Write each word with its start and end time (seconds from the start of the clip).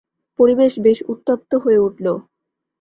পরিবেশ 0.39 0.71
বেশ 0.79 0.97
উত্তপ্ত 1.07 1.51
হয়ে 1.63 1.79
উঠল। 1.79 2.05